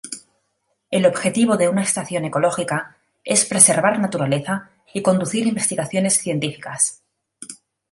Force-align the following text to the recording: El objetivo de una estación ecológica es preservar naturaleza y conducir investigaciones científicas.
El 0.89 1.05
objetivo 1.05 1.57
de 1.57 1.69
una 1.69 1.83
estación 1.83 2.25
ecológica 2.25 2.97
es 3.23 3.45
preservar 3.45 3.99
naturaleza 3.99 4.71
y 4.95 5.03
conducir 5.03 5.45
investigaciones 5.45 6.17
científicas. 6.17 7.03